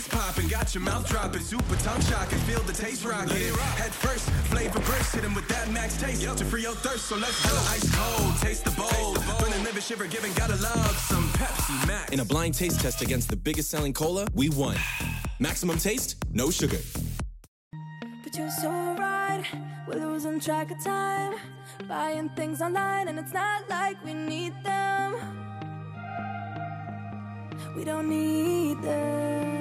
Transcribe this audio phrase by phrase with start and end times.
[0.00, 3.36] is popping, got your mouth dropping, super tongue shocking, feel the taste rocking.
[3.76, 7.06] Head first, flavor burst, hit 'em with that max taste to free your thirst.
[7.06, 7.54] So let's go.
[7.76, 12.10] Ice cold, taste the bold, burning liver shiver, giving gotta love some Pepsi Max.
[12.12, 14.76] In a blind taste test against the biggest selling cola, we won.
[15.38, 16.80] Maximum taste, no sugar.
[18.24, 19.44] But you're so right,
[19.86, 21.34] we're losing track of time.
[21.88, 25.16] Buying things online, and it's not like we need them.
[27.76, 29.59] We don't need them.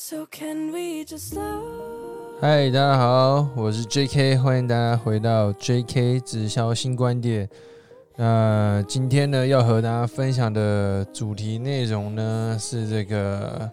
[0.00, 1.34] So can we just
[2.40, 7.50] hey，大家好，我是 J.K，欢迎大家回到 J.K 直销新观点。
[8.14, 13.68] 那今天呢，要和大家分享的主题内容呢是这个，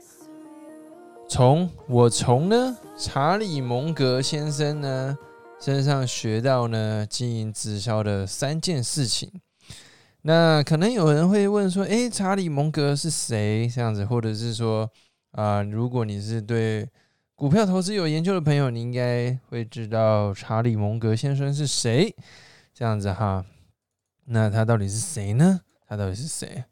[1.29, 5.15] 从我从呢查理蒙格先生呢
[5.61, 9.31] 身上学到呢经营直销的三件事情。
[10.23, 13.69] 那可能有人会问说，诶，查理蒙格是谁？
[13.69, 14.89] 这样子，或者是说，
[15.35, 16.89] 啊、如果你是对
[17.35, 22.15] 股票投资有研究的朋友，你应该会知道查理蒙格先生是谁。
[22.73, 23.45] 这样子哈，
[24.25, 25.59] 那他到底是谁呢？
[25.87, 26.63] 他到底是谁？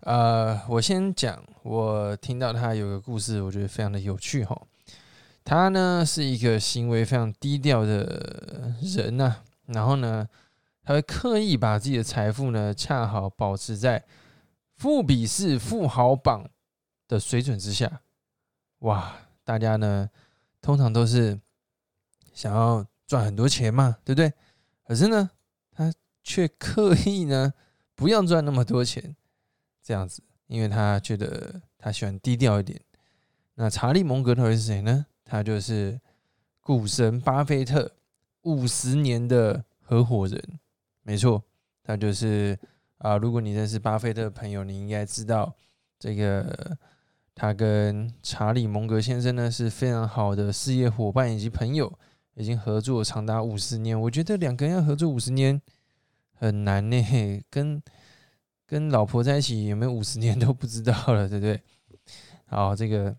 [0.00, 4.58] 呃，我先讲，我听到他有个故事，我觉得非常的有趣哈。
[5.44, 10.26] 他呢是一个行为非常低调的人呐、然后呢，
[10.82, 14.02] 他会刻意把自己的财富呢恰好保持在
[14.76, 16.48] 富比士富豪榜
[17.10, 18.02] 的水准之下。
[18.78, 20.08] 哇，大家呢
[20.62, 21.38] 通常都是
[22.32, 24.32] 想要赚很多钱嘛，对不对？
[24.84, 25.28] 可是呢，
[25.72, 27.52] 他却刻意呢
[27.96, 29.16] 不要赚那么多钱，
[29.82, 32.80] 这样子，因为他觉得他喜欢低调一点。
[33.54, 35.06] 那查理蒙格到底是谁呢？
[35.24, 36.00] 他就是
[36.60, 37.92] 股神巴菲特
[38.42, 40.60] 五十年的合伙人，
[41.02, 41.42] 没错，
[41.82, 42.56] 他就是
[42.98, 45.54] 啊、如果你认识巴菲特的朋友，你应该知道
[45.98, 46.76] 这个
[47.34, 51.90] 他跟查理蒙格先生呢是非常好的事业伙伴以及朋友，
[52.34, 53.98] 已经合作长达五十年。
[53.98, 55.60] 我觉得两个人要合作五十年
[56.32, 57.82] 很难呢，跟
[58.66, 61.60] 跟老婆在一起有没有五十年 都不知道了，对不对？
[62.46, 63.16] 好，这个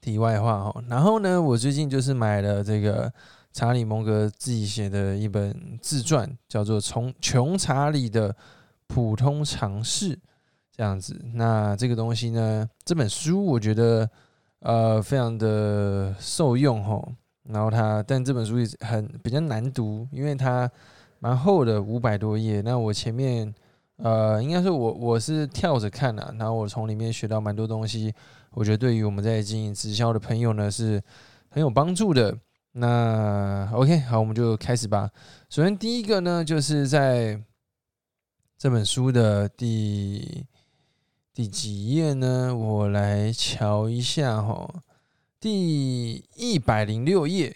[0.00, 0.84] 题外话哦。
[0.88, 3.12] 然后呢，我最近就是买了这个
[3.52, 8.34] 查理蒙格自己写的一本自传，叫做《从穷查理的
[8.86, 10.16] 普通尝试》。
[10.76, 12.68] 这样子，那这个东西呢？
[12.84, 14.08] 这本书我觉得
[14.60, 17.12] 呃非常的受用吼。
[17.48, 20.68] 然后它，但这本书也很比较难读，因为它
[21.20, 22.60] 蛮厚的，五百多页。
[22.60, 23.54] 那我前面
[23.98, 28.12] 呃，应该是我我是跳着看的、然后我从里面学到蛮多东西，
[28.50, 31.00] 我觉得对于我们在经营直销的朋友呢是
[31.48, 32.36] 很有帮助的。
[32.72, 35.08] 那 OK，好，我们就开始吧。
[35.48, 37.40] 首先第一个呢，就是在
[38.58, 40.44] 这本书的第
[41.36, 42.56] 第几页呢？
[42.56, 44.66] 我来瞧一下哈，
[45.38, 47.54] 第一百零六页，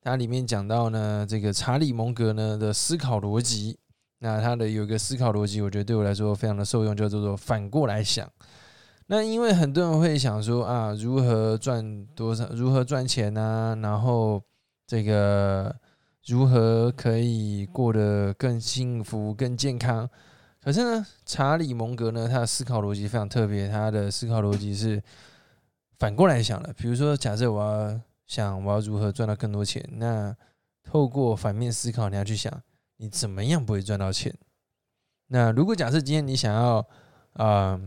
[0.00, 3.78] 它里面讲到呢，这个查理蒙格呢的思考逻辑。
[4.18, 8.28] 那他的有一个思考逻辑，我觉得对我来说非常的受用，叫做反过来想。
[9.06, 14.42] 那因为很多人会想说啊，如何赚多少，如何赚钱啊，然后
[14.84, 15.72] 这个
[16.26, 20.10] 如何可以过得更幸福、更健康。
[20.62, 25.02] 可是呢，查理蒙格呢，他的思考逻辑非常特别，他的思考逻辑是
[25.98, 26.72] 反过来想的。
[26.74, 30.34] 比如说，假设我要想我要如何赚到更多钱，那
[30.84, 32.62] 透过反面思考，你要去想
[32.98, 34.32] 你怎么样不会赚到钱。
[35.26, 36.86] 那如果假设今天你想要
[37.32, 37.80] 啊、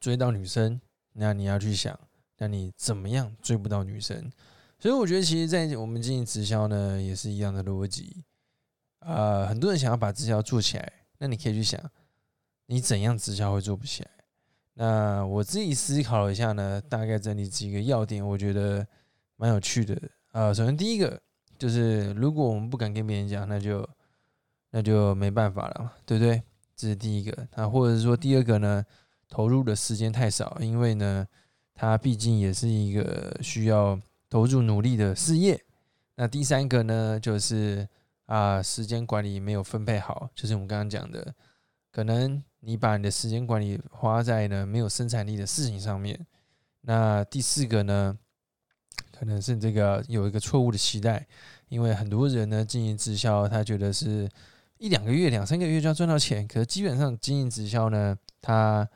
[0.00, 0.80] 追到女生，
[1.12, 1.98] 那你要去想，
[2.38, 4.32] 那你怎么样追不到女生？
[4.78, 8.24] 所以我觉得，其实，在我们经营直销呢，也是一样的逻辑。
[9.00, 11.80] 呃，很多人想要把直销做起来，那你可以去想，
[12.66, 14.10] 你怎样直销会做不起来？
[14.74, 18.86] 那我自己思考了一下呢，大概整理几个要点，我觉得
[19.36, 19.96] 蛮有趣的。
[20.32, 21.18] 呃，首先第一个
[21.58, 23.88] 就是，如果我们不敢跟别人讲，那就
[24.70, 26.42] 那就没办法了嘛，对不对？
[26.76, 27.48] 这是第一个。
[27.56, 28.84] 那或者说第二个呢，
[29.30, 31.26] 投入的时间太少，因为呢，
[31.74, 33.98] 它毕竟也是一个需要
[34.28, 35.58] 投入努力的事业。
[36.16, 37.88] 那第三个呢，就是
[38.26, 41.34] 啊，时间管理没有分配好，就是我们刚刚讲的，
[41.90, 46.26] 可能你把你的时间管理花在呢没有生产力的事情上面。
[46.82, 48.16] 那第四个呢，
[49.12, 51.26] 可能是这个有一个错误的期待，
[51.68, 54.28] 因为很多人呢经营直销，他觉得是
[54.78, 58.88] 一两个月、两三个月就要赚到钱，可是基本上经营直销呢，他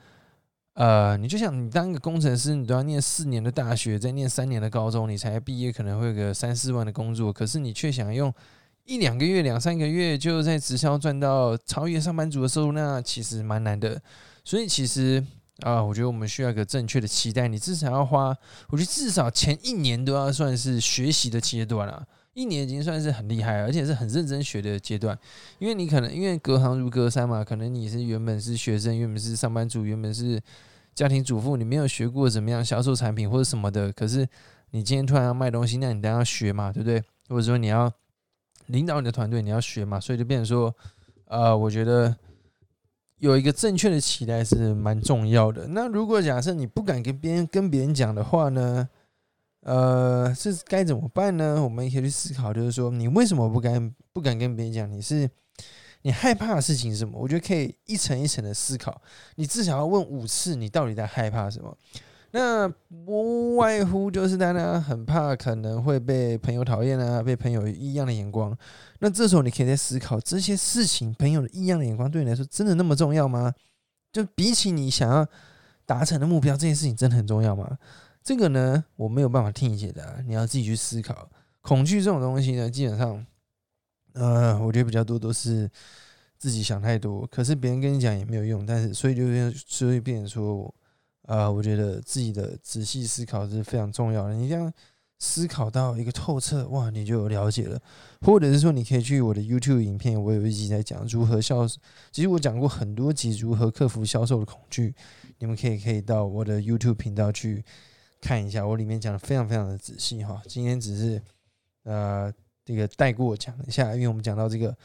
[0.74, 8.32] 呃，你就想你当一个工程师，你都要念四年的大学，再念三年的高中，你才毕业，可能会有个三四万的工作，可是你却想用
[8.90, 14.02] 一两个月、两三个月就在直销赚到超越上班族的收入，那其实蛮难的。
[14.42, 15.24] 所以其实
[15.60, 17.46] 啊，我觉得我们需要一个正确的期待。
[17.46, 18.36] 你至少要花，
[18.68, 22.04] 我觉得至少前一年都要算是学习的阶段了。
[22.34, 25.16] 一年已经算是很厉害，而且是很认真学的阶段。
[25.60, 30.42] 因为你可能因为隔行如隔山嘛，可能你是原本是学生，原本是上班族，原本是
[30.96, 33.92] 家庭主妇，你没有学过怎么样销售产品或者什么的。
[33.92, 34.28] 可是
[34.72, 37.00] 你今天突然要卖东西，那你当然要学嘛，对不对？
[37.28, 37.92] 或者说你要
[38.70, 40.74] 领导你的团队，你要学嘛，所以就变成说，
[41.26, 42.16] 呃，我觉得。
[43.20, 45.66] 有一个正确的期待是蛮重要的。
[45.66, 48.88] 那如果假设你不敢跟别人跟别人讲的话呢？
[49.60, 51.62] 呃，是该怎么办呢？
[51.62, 54.90] 我们也可以去思考，就是说你为什么不敢不敢跟别人讲？
[54.90, 55.28] 你是
[56.00, 57.18] 你害怕的事情是什么？
[57.20, 59.02] 我觉得可以一层一层的思考。
[59.34, 61.76] 你至少要问五次，你到底在害怕什么？
[62.32, 68.56] 那不外乎就是大家很怕可能会被朋友讨厌啊，被朋友异样的眼光。
[69.00, 73.52] 那这时候你可以在思考这些事情，朋友的异样的眼光对你来说真的那么重要吗？
[74.12, 75.26] 就比起你想要
[75.84, 77.76] 达成的目标，这件事情真的很重要吗？
[78.22, 81.28] 这个呢，我没有办法替你解答，你要自己去思考。
[81.62, 83.26] 恐惧这种东西呢，基本上，
[84.12, 85.68] 呃，我觉得比较多都是
[86.38, 88.64] 自己想太多，可是别人跟你讲也没有用。
[88.64, 90.72] 但是，所以就变，所以变成说。
[91.30, 94.34] 啊，我觉得自己的仔细思考是非常重要的。
[94.34, 94.72] 你这样
[95.20, 97.80] 思考到一个透彻，哇，你就有了解了。
[98.22, 101.78] 或者是说，你可以去我的 YouTube 影片，我有一集在讲如何销售。
[102.10, 104.92] 其实我讲过很多集如何克服销售的恐惧，
[105.38, 107.64] 你们可以可以到我的 YouTube 频道去
[108.20, 110.42] 看一下，我里面讲的非常非常的仔细哈。
[110.48, 111.22] 今天只是
[111.84, 112.32] 呃
[112.64, 114.76] 这个带过讲一下，因为我们讲到这个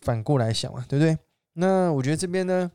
[0.00, 1.16] 反过来想嘛，对不对？
[1.52, 2.68] 那我觉得这边呢，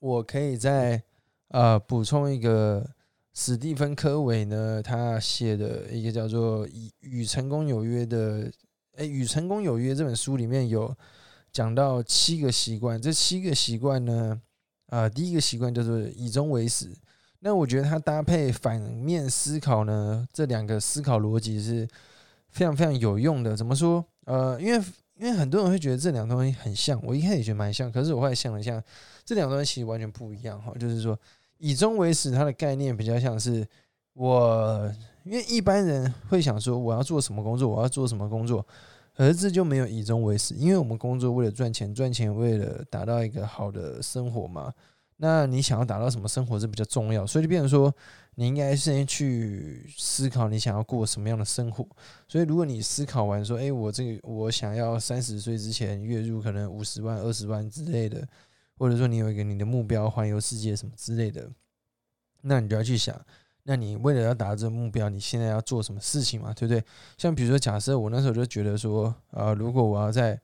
[0.00, 1.00] 我可以在。
[1.50, 2.88] 呃，补充一个，
[3.34, 8.48] 史蒂芬·科维呢，他写的一个叫做《与与成功有约》的，
[8.94, 10.96] 哎，《与成功有约》这本书里面有
[11.50, 14.40] 讲到七个习惯，这七个习惯呢，
[14.90, 16.88] 啊，第一个习惯叫做以终为始。
[17.40, 21.88] 那我觉得它搭配反面思考呢，这两个思考逻辑是
[22.50, 23.56] 非常非常有用的。
[23.56, 24.04] 怎么说？
[24.26, 24.84] 呃，因为
[25.16, 28.80] 因为很多人会觉得这两个东西很像，我一开始也觉得蛮像，可是我后来想了一下，
[29.24, 31.18] 这两个东西其实完全不一样哈，就是说。
[31.60, 33.66] 以终为始，它的概念比较像是
[34.14, 34.90] 我，
[35.24, 38.66] 因为一般人会想说我要做什么工作，我要做什么工作，
[39.16, 44.72] 而这就没有以终为始，因为我们工作为了赚钱，赚钱为了达到一个好的生活嘛。
[45.22, 47.94] 那你想要达到什么生活是比较重要，所以就变成说，
[48.36, 51.86] 你应该先去思考你想要过什么样的生活。
[52.26, 58.26] 所以如果你思考完说，哎，我这个我想要三十岁之前月入可能五十万、二十万之类的。
[58.80, 61.46] 或者说你有一个你的目标，环游世界什么之类的，
[62.40, 63.14] 那你就要去想，
[63.64, 66.50] 那你为了要达到这个目标，你现在要做什么事情嘛？
[66.54, 66.82] 对不对？
[67.18, 70.40] 像比如说，假设我那时候就觉得说，呃，如果我要在，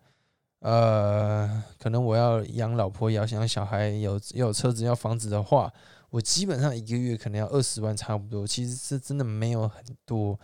[0.59, 5.73] 呃，可能我要养老婆，要养小孩，有有车子，要房子的话，
[6.11, 8.47] 我基本上一个月可能要二十万，差不多。
[8.47, 10.39] 其实是真的没有很多。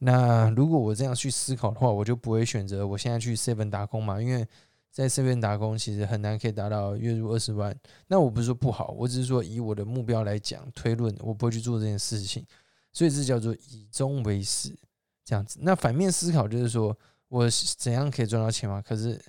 [0.00, 4.44] 那如果我这样去思考的话，我就不会选择我现在去 seven 打工嘛，因为。
[4.90, 7.76] 在这边打工其实很难可以达到月入二十万。
[8.06, 12.44] 那我不是说不好，我只是说以我的目标来讲推论，我不会去做这件事情。
[12.92, 14.76] 所以这叫做以终为始
[15.24, 15.58] 这样子。
[15.62, 16.96] 那反面思考就是说
[17.28, 18.82] 我怎样可以赚到钱嘛？
[18.82, 19.20] 可是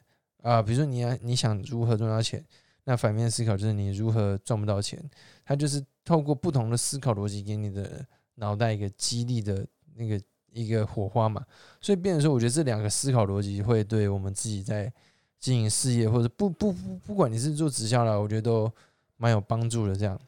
[0.42, 2.44] 啊，比如说你要你想如何赚到钱，
[2.86, 5.00] 那反面思考就是你如何赚不到钱。
[5.46, 8.04] 它就是透过不同的思考逻辑给你的
[8.36, 10.20] 脑袋一个激励的那个
[10.52, 11.46] 一个火花嘛。
[11.82, 14.92] 所以变成说，我觉得这两个思考逻辑会对我们自己在
[15.40, 18.72] 经营事业，或者不不不，不管你是做直销了，我觉得都
[19.18, 19.96] 蛮有帮助的。
[19.96, 20.20] 这样，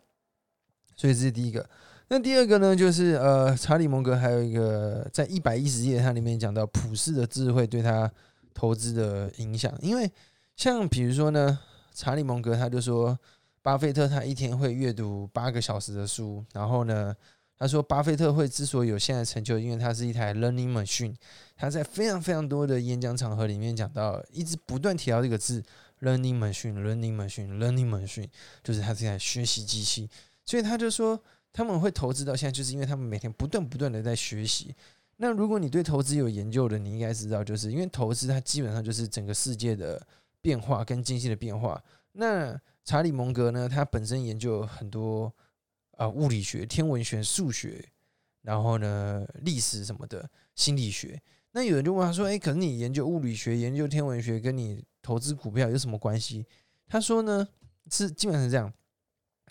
[0.95, 1.67] 所以这是第一个。
[2.07, 8.11] 那第二个呢，就是呃，查理蒙格还有一个在一百一十页，它里面讲到普世的智慧对他
[8.53, 9.73] 投资的影响。
[9.81, 10.11] 因为
[10.55, 11.59] 像比如说呢，
[11.93, 13.17] 查理蒙格他就说，
[13.61, 17.15] 巴菲特他一天会阅读八个小时的书，然后呢。
[17.61, 21.13] 他说，巴菲特会之所以有现在成就，因为他是一台 learning machine。
[21.55, 25.61] 他在非常非常多的演讲场合里面讲到，一直不断提到这个字
[25.99, 28.27] learning machine，learning machine，learning machine，
[28.63, 30.09] 就是他是台学习机器。
[30.43, 31.21] 所以他就说，
[31.53, 34.73] 他们会投资到现在，就是因为他们每天不断不断的在学习。
[35.17, 40.01] 那如果你对投资有研究的，你应该知道，就是因为投资它基本上就是整个世界的
[40.41, 41.79] 变化跟经济的变化。
[42.13, 45.31] 那查理蒙格呢，他本身研究很多。
[45.97, 47.83] 啊，物理学、天文学、数学，
[48.41, 51.21] 然后呢，历史什么的，心理学。
[51.53, 56.45] 那有人就问他说：“哎，可是你研究物理学、研究天文学，跟你投资股票有什么关系？”
[56.87, 57.47] 他说呢，
[57.89, 58.73] 是基本上是这样。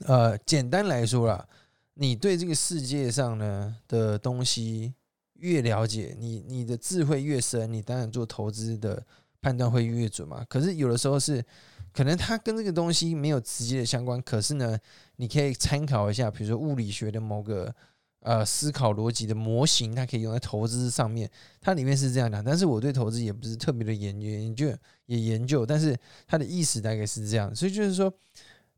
[0.06, 1.47] 呃，简单来说啦，
[1.94, 4.94] 你对这个世界上呢的东西
[5.35, 9.04] 越了解，你你的智慧越深，你当然做投资的
[9.42, 10.42] 判断会越准嘛。
[10.49, 11.44] 可是有的时候是
[11.92, 14.78] 可能它跟这个东西没有直接的相关，可是呢，
[15.21, 17.73] 你可以参考一下，比如说物理学的某个
[18.21, 21.31] 呃思考逻辑的模型，它可以用在投资上面。
[21.61, 24.75] 它里面是这样讲，但是我对投资也不是特别的研究，研究
[25.05, 25.95] 也研究，但是
[26.27, 28.12] 它的意思大概是这样，所以就是说。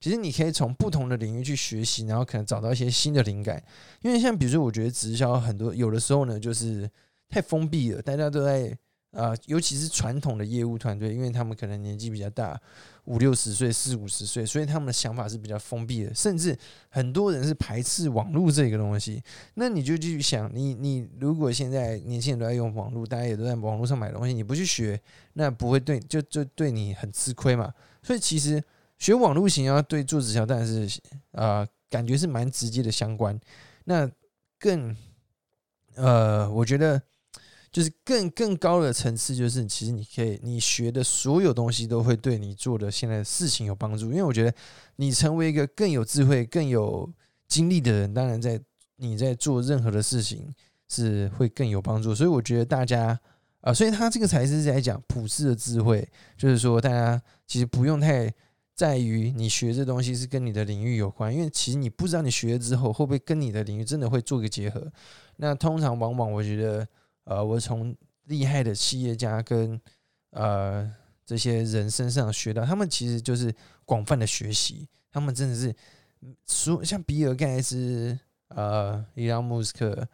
[0.03, 3.63] 其实你可以从不同的领域去学习，然后可能找到一些新的灵感。
[4.01, 6.91] 因为像比如说，我觉得直销很多有的时候呢，就是
[7.29, 8.77] 太封闭了，大家都在
[9.13, 12.61] 啊，尤其是传统的业务团队，因为他们可能年纪比较大，
[13.05, 16.57] 五六十岁、四五十岁，所以他们的想法是比较封闭的，甚至
[16.89, 19.23] 很多人是排斥网络这个东西。
[19.55, 25.01] 那你就继续想，你你如果现在年轻人都在用网络，大家也都在网络上买东西，你不去学，
[25.35, 27.73] 那不会对就就对你很吃亏嘛。
[28.03, 28.63] 所以其实。
[28.99, 31.01] 学网络型要对做直销，当然是
[31.33, 33.37] 啊，感觉是蛮直接的相关。
[33.83, 34.09] 那
[34.61, 34.97] 更
[35.97, 37.03] 呃，我觉得
[37.73, 44.11] 就是更更高的层次，就是其实你可以你学的所有东西都会对你做的现在的事情有帮助。
[44.11, 44.55] 因为我觉得
[44.97, 47.11] 你成为一个更有智慧、更有
[47.49, 48.61] 精力的人，当然在
[48.97, 50.53] 你在做任何的事情
[50.89, 52.15] 是会更有帮助。
[52.15, 53.19] 所以我觉得大家
[53.63, 58.33] 啊，所以他这个才是在讲普世的智慧，就是说大家其实不用太。
[58.75, 64.91] 在于你学这东西是跟你的领域有关，因为其实你不知道你学了之后会不会跟你的领域真的会做个结合。
[65.37, 66.89] 那通常往往我觉得，
[67.25, 69.81] 呃，我从厉害的企业家跟
[70.31, 70.93] 呃
[71.25, 75.75] 这些人身上学到，他们其实就是广泛的学习，他们真的是
[76.47, 80.09] 说像比尔盖茨、呃伊朗穆斯克、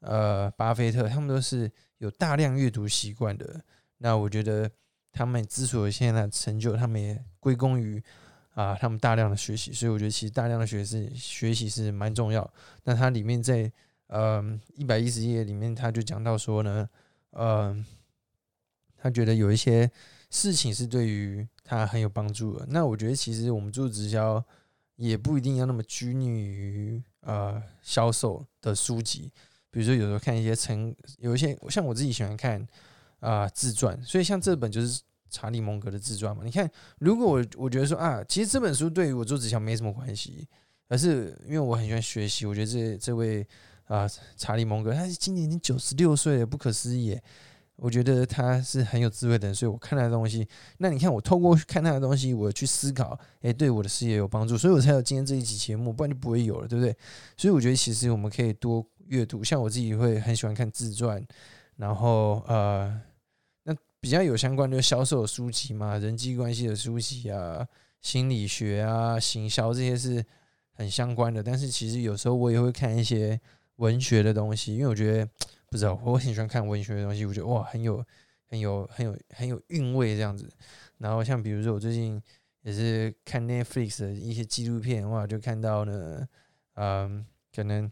[0.00, 3.60] 呃巴菲特，他们都是有大量阅读习惯的。
[3.98, 4.70] 那我觉得。
[5.16, 8.02] 他们之所以现在成就，他们也归功于
[8.54, 9.72] 啊，他们大量的学习。
[9.72, 12.52] 所以我觉得，其实大量的学是学习是蛮重要。
[12.82, 13.72] 那它里面在
[14.06, 16.88] 呃一百一十页里面，他就讲到说呢，
[17.30, 17.84] 呃，
[18.96, 19.90] 他觉得有一些
[20.30, 22.66] 事情是对于他很有帮助的。
[22.68, 24.44] 那我觉得，其实我们做直销
[24.96, 29.32] 也不一定要那么拘泥于呃销售的书籍，
[29.70, 32.66] 比如说有时候看一些成，有一些像我自己喜欢看。
[33.20, 36.42] 啊，自传，所以像这本就是查理蒙格的自传嘛。
[36.44, 40.46] 你看，如果我我觉得说啊，其实这本书对于我做直销没什么关系，
[40.88, 42.44] 而是因为我很喜欢学习。
[42.44, 43.46] 我觉得这这位
[43.86, 47.18] 啊，查理蒙格，他今年已经九十六岁了，不可思议。
[47.76, 50.46] 我觉得他是很有智慧的人，所以我看他的东西。
[50.78, 56.96] 那你看，我透过看他的东西，我去思考，诶，对我的事业有帮助，所以我才有今天这一集节目，不然就不会有了，对不对？
[57.36, 61.24] 所以我觉得其实我们可以多阅读，像我自己会很喜欢看自传，
[61.76, 63.00] 然后呃。
[63.66, 67.66] 那比较有相关的销售书籍嘛，人际关系的书籍啊，
[68.02, 70.22] 心理学啊，行销这些是
[70.74, 71.42] 很相关的。
[71.42, 73.40] 但是其实有时候我也会看一些
[73.76, 75.28] 文学的东西，因为我觉得
[75.70, 78.04] 不知道我很喜欢看文学的东西，我觉得哇，很有
[78.48, 80.48] 很有很有很有韵味这样子。
[80.98, 82.20] 然后像比如说我最近
[82.62, 86.26] 也是看 Netflix 的一些纪录片，哇，就看到呢，
[86.74, 87.90] 嗯，可能。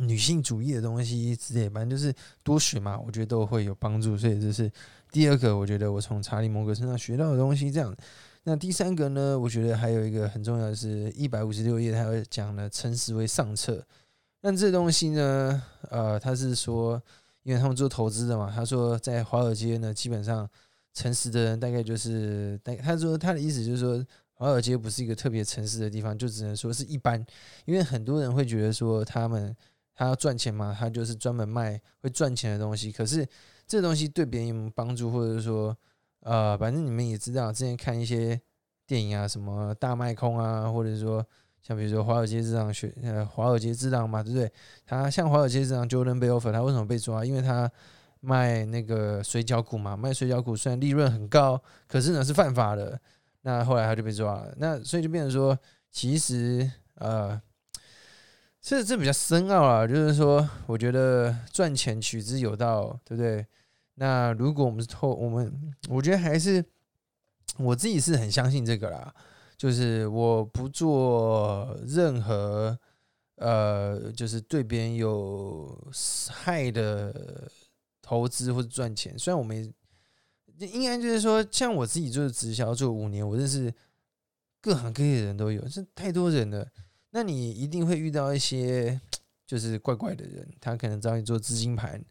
[0.00, 4.16] 女性主义的东西之类，反正就是多学嘛，我觉得都会有帮助。
[4.16, 4.70] 所以这是
[5.10, 7.68] 第二个，我觉得我从查理·摩格身上学到的东西。
[7.68, 7.92] 这样，
[8.44, 9.36] 那第三个呢？
[9.36, 13.84] 我觉得还有一个很重要的是，一百五十六页，他会讲了诚实为上策。
[14.40, 15.62] 那这东西呢？
[15.90, 17.02] 呃，他是说，
[17.42, 20.48] 因为他们做投资的嘛，他说在华尔街呢，基本上
[20.94, 27.24] 诚实的人大概就是，大他说他的意思就是说，华尔街不是一个特别诚实的地方，就只能说是一般，
[27.64, 29.56] 因为很多人会觉得说他们。
[30.00, 30.72] 他要赚钱嘛？
[30.78, 32.92] 他就是专门卖会赚钱的东西。
[32.92, 33.26] 可是
[33.66, 35.76] 这东西对别人有帮助，或者说，
[36.20, 38.40] 呃，反正你们也知道，之前看一些
[38.86, 41.26] 电影啊，什么大卖空啊，或者说
[41.62, 44.50] 像比如说华尔街之狼学呃华尔街之狼嘛，对不对？
[44.86, 47.24] 他像华尔街之狼 Jordan b e l f o r 他为什么被抓？
[47.24, 47.70] 因为他
[48.20, 53.00] 卖那个水饺股嘛，卖水饺股虽然利润很高，可是呢是犯法的。
[53.42, 54.54] 那后来他就被抓了。
[54.56, 55.58] 那所以就变成说，
[55.90, 57.40] 其实呃。
[58.60, 63.46] 这这比较深奥啊，就是说，我觉得赚钱取之有道，对不对？
[63.94, 66.62] 那如果我们是透，我们我觉得还是
[67.56, 69.14] 我自己是很相信这个啦，
[69.58, 72.78] 就是我不做任何
[73.34, 75.76] 呃，就是对别人有
[76.30, 77.50] 害的
[78.00, 79.18] 投资或者赚钱。
[79.18, 79.70] 虽然我没
[80.58, 83.72] 应该就是说，像我自己做直销做五年，我认识
[84.60, 86.66] 各行各业的人都有，这太多人了。
[87.10, 89.00] 那你一定会遇到一些
[89.46, 92.04] 就是怪怪的人，他可能找你做资金盘，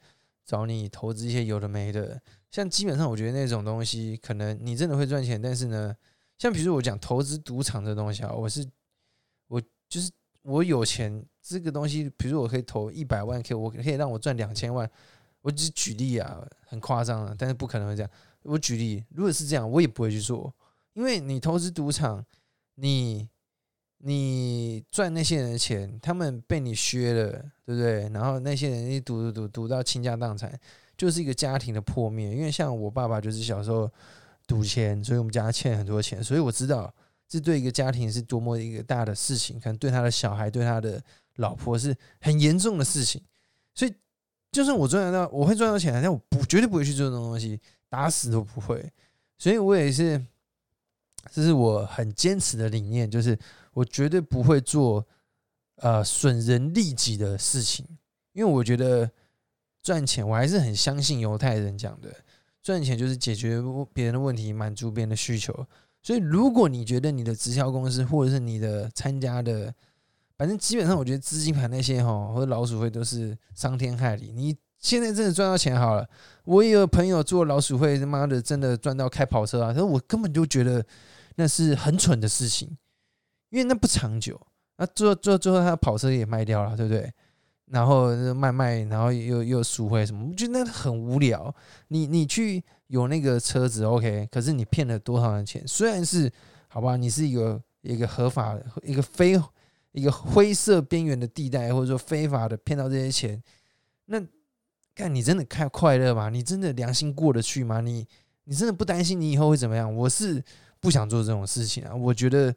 [0.46, 2.22] 找你投资一些有的没的。
[2.52, 5.96] 像基本上，我觉得那种东西，可能你真的会赚钱，但是呢，
[6.38, 8.68] 像比如我讲投资赌场这东西啊，我是
[9.48, 10.12] 我就是
[10.44, 14.90] 我有钱，这个东西，比如我可以投一百万，可以我可以让我赚两千万，
[15.42, 18.12] 我只举例啊，很夸张啊，但是不可能会这样。
[18.44, 20.54] 我举例，如果是这样，我也不会去做，
[20.94, 22.24] 因为你投资赌场，
[22.76, 23.28] 你
[23.98, 27.32] 你赚那些人的钱，他们被你削了，
[27.66, 28.08] 对不对？
[28.10, 30.58] 然后那些人一赌赌赌赌到倾家荡产，
[30.96, 32.34] 就是一个家庭的破灭。
[32.34, 33.92] 因为像我爸爸就是小时候
[34.48, 36.92] 赌钱，所以我们家欠很多钱，所以我知道
[37.28, 41.04] 这对一个家庭是多么一个大的事情，可能对他的小孩、对他的
[41.36, 43.22] 老婆是很严重的事情。
[43.76, 43.94] 所以，
[44.52, 48.90] 就算我赚得到，我会赚到钱，但我不绝对不会去做这种东西，打死都不会。
[49.38, 50.26] 所以我也是，
[51.32, 53.38] 这是我很坚持的理念，就是
[53.74, 55.06] 我绝对不会做
[55.76, 57.86] 呃损人利己的事情，
[58.32, 59.12] 因为我觉得
[59.84, 62.10] 赚钱，我还是很相信犹太人讲的，
[62.62, 63.62] 赚钱就是解决
[63.94, 65.54] 别人的问题，满足别人的需求。
[66.04, 69.74] 所以，如果你觉得你的直销公司或者是你的参加的，
[70.38, 74.32] 反正基本上，我觉得资金盘那些哈，或者老鼠会都是伤天害理。
[74.32, 76.08] 你现在真的赚到钱好了，
[76.46, 79.74] 我也有朋友做老鼠会，他妈的真的赚到开跑车啊！
[79.74, 80.86] 可是我根本就觉得
[81.36, 82.78] 那是很蠢的事情，
[83.50, 84.40] 因为那不长久。
[84.78, 87.12] 那最后最后最后，他的跑车也卖掉了，对不对？
[87.70, 90.28] 然后卖卖，然后又又赎回什么？
[90.30, 91.54] 我觉得那很无聊。
[91.90, 95.62] 你你去有那个车子，OK，可是你骗了多少人钱？
[95.68, 96.32] 虽然是
[96.70, 99.38] 好吧，你是一个一个合法的一个非
[99.92, 103.42] 一个灰色边缘的地带，或者说非法的骗到这些钱，
[104.06, 104.22] 那
[104.96, 106.30] 看你真的开快乐吗？
[106.30, 107.82] 你真的良心过得去吗？
[107.82, 108.08] 你
[108.46, 109.94] 你真的不担心你以后会怎么样？
[109.94, 110.42] 我是
[110.80, 111.94] 不想做这种事情啊。
[111.94, 112.56] 我觉得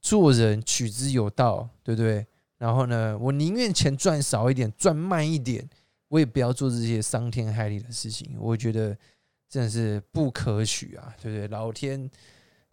[0.00, 2.26] 做人取之有道，对不对？
[2.58, 5.68] 然后呢，我宁愿钱赚少一点，赚慢一点，
[6.08, 8.36] 我也不要做这些伤天害理的事情。
[8.38, 8.96] 我觉得
[9.48, 11.46] 真的是不可取啊，对不对？
[11.48, 12.10] 老天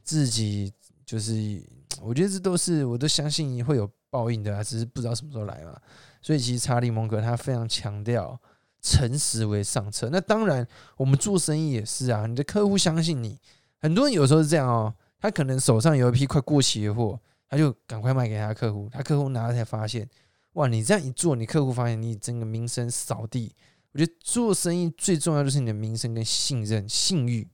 [0.04, 0.74] 自己
[1.06, 1.64] 就是，
[2.02, 5.80] 我觉得这都是，我都相信会有报应的啊，只是不知道什么时候来嘛。
[6.20, 8.40] 所以其实查理蒙格他非常强调
[8.82, 10.10] 诚实为上策。
[10.12, 13.40] 那当然，我们做生意也是啊，你的客户相信你，
[13.80, 17.20] 很多人有时候是这样哦，他可能手上有一批快过期的货。
[17.56, 20.06] 他就赶快卖给他客户，他客户拿了才发现，
[20.54, 20.68] 哇！
[20.68, 23.56] 你这样一做，你客户发现你整个名声扫地。
[23.94, 27.48] 我觉得做生意最重要就是你的名声跟信任、信誉，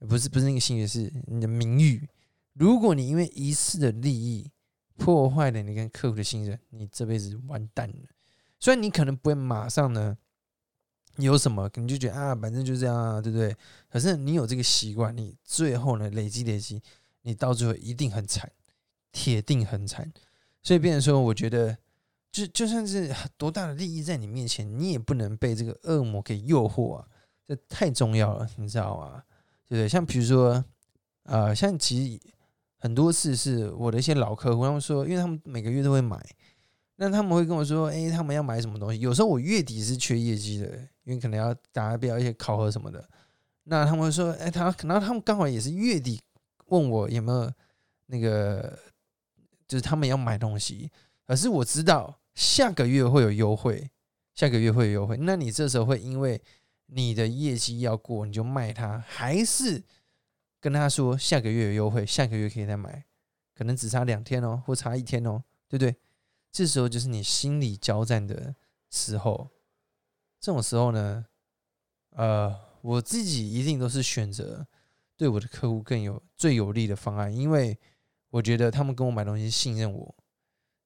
[0.00, 2.08] 不是不是那个信誉，是你的名誉。
[2.54, 4.50] 如果你因为一次的利益
[4.96, 8.08] 破坏了你跟客户的信任，你这辈子完蛋了。
[8.58, 10.18] 虽然你可能不会马上呢
[11.18, 13.56] 有什么，你就觉得啊，反正就这样啊，对不对？
[13.88, 16.82] 可是你有这个习惯，你最后呢累积累积，
[17.22, 18.50] 你到最后一定很惨。
[19.14, 20.12] 铁定很惨，
[20.60, 21.78] 所以变成说，我觉得，
[22.32, 27.06] 就就算是多大的利益在你面前，你也不能被这个恶魔给诱惑啊！
[27.46, 29.22] 这太重要了，你知道吗？
[29.68, 29.88] 对不对？
[29.88, 30.62] 像比如说，
[31.22, 32.20] 呃，像其实
[32.76, 36.20] 很多次是我的一些老客户，他们说，因为他们每个月都会买，
[36.96, 38.98] 那他们会跟我说，哎，他们要买什么东西？
[38.98, 40.66] 有时候我月底是缺业绩的，
[41.04, 43.08] 因为可能要达标一些考核什么的，
[43.62, 46.20] 那他们会说，哎，他可能他们刚好也是月底
[46.66, 47.52] 问我有没有
[48.06, 48.76] 那个。
[49.66, 50.90] 就是他们要买东西，
[51.26, 53.90] 可是我知道下个月会有优惠，
[54.34, 55.16] 下个月会有优惠。
[55.16, 56.40] 那你这时候会因为
[56.86, 59.82] 你的业绩要过，你就卖他，还是
[60.60, 63.04] 跟他说下个月有优惠，下个月可以再买？
[63.54, 65.96] 可能只差两天哦，或差一天哦，对不对？
[66.52, 68.54] 这时候就是你心理交战的
[68.90, 69.48] 时候。
[70.40, 71.24] 这种时候呢，
[72.10, 74.66] 呃，我自己一定都是选择
[75.16, 77.78] 对我的客户更有最有利的方案，因为。
[78.34, 80.12] 我觉得他们跟我买东西信任我，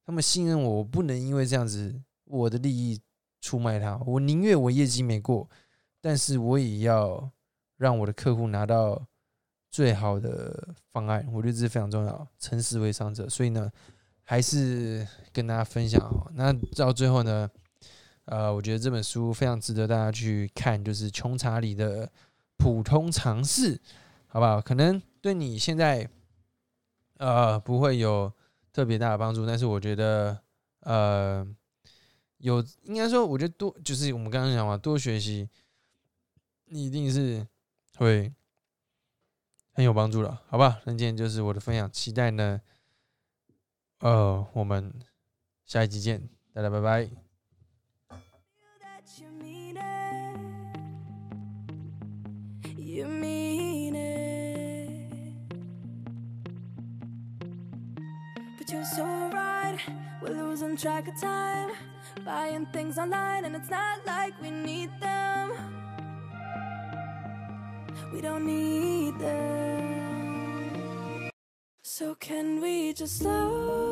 [0.04, 3.00] 他们信任我，我不能因为这样子我的利益
[3.40, 3.96] 出卖他。
[4.06, 5.48] 我宁愿我业绩没过，
[5.98, 7.32] 但是我也要
[7.78, 9.02] 让我的客户拿到
[9.70, 11.26] 最好的方案。
[11.32, 13.26] 我觉得这是非常重要，诚实为上者。
[13.26, 13.72] 所以呢，
[14.24, 16.30] 还是跟大家分享。
[16.34, 17.50] 那到最后呢，
[18.26, 22.12] 呃，我觉得这本书非常值得大家去看，就是穷查理的
[22.58, 23.80] 普通常识，
[24.26, 24.61] 好不好？
[24.61, 26.06] 可能对你现在。
[27.18, 28.33] 呃，不会有
[28.72, 30.40] 特别大的帮助，但是我觉得，
[30.81, 31.46] 呃，
[32.38, 35.48] 有应该说，我觉得多就是我们刚刚讲嘛，多学习，
[36.66, 37.46] 你一定是
[37.96, 38.33] 会
[39.72, 40.81] 很有帮助的，好吧？
[40.85, 42.61] 那今天就是我的分享，期待呢，
[44.00, 44.92] 呃，我们
[45.64, 47.27] 下一集见，大家拜拜。
[58.70, 59.78] You're so right.
[60.20, 61.70] We're losing track of time.
[62.24, 65.52] Buying things online, and it's not like we need them.
[68.12, 70.50] We don't need them.
[71.83, 73.88] So, can we just slow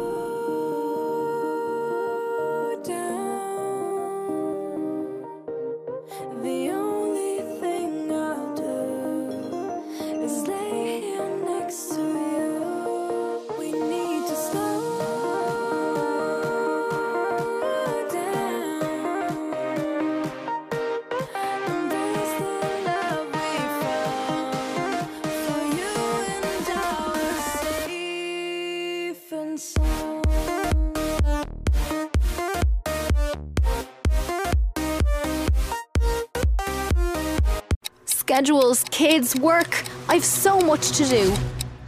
[38.36, 39.82] schedules, kids, work.
[40.10, 41.34] I've so much to do.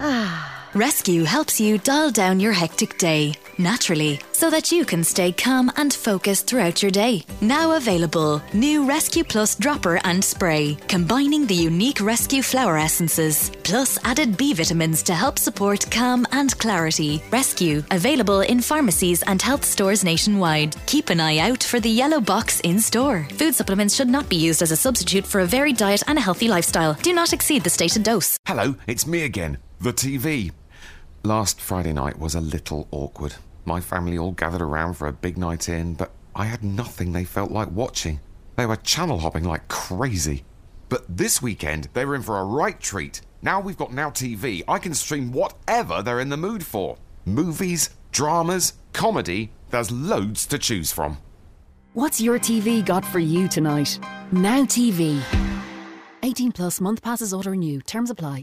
[0.00, 0.70] Ah.
[0.74, 5.68] Rescue helps you dial down your hectic day naturally so that you can stay calm
[5.76, 7.24] and focused throughout your day.
[7.40, 13.98] Now available new Rescue Plus dropper and spray, combining the unique Rescue flower essences, plus
[14.04, 17.20] added B vitamins to help support calm and clarity.
[17.32, 20.76] Rescue available in pharmacies and health stores nationwide.
[20.86, 23.26] Keep an eye out for the yellow box in store.
[23.32, 26.22] Food supplements should not be used as a substitute for a varied diet and a
[26.22, 26.94] healthy lifestyle.
[26.94, 28.36] Do not exceed the stated dose.
[28.46, 30.52] Hello, it's me again, the TV.
[31.24, 33.34] Last Friday night was a little awkward.
[33.68, 37.24] My family all gathered around for a big night in, but I had nothing they
[37.24, 38.18] felt like watching.
[38.56, 40.44] They were channel hopping like crazy.
[40.88, 43.20] But this weekend, they were in for a right treat.
[43.42, 47.90] Now we've got Now TV, I can stream whatever they're in the mood for movies,
[48.10, 51.18] dramas, comedy, there's loads to choose from.
[51.92, 53.98] What's your TV got for you tonight?
[54.32, 55.20] Now TV.
[56.22, 57.82] 18 plus month passes auto renew.
[57.82, 58.36] Terms apply.